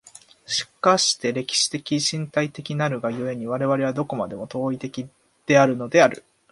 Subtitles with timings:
[0.47, 5.07] しかして歴史的身体的なるが故に、我々はどこまでも当為的
[5.45, 6.23] であるのである。